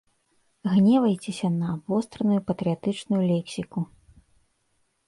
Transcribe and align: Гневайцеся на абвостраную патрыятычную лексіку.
Гневайцеся 0.73 1.47
на 1.57 1.67
абвостраную 1.75 2.41
патрыятычную 2.49 3.23
лексіку. 3.35 3.79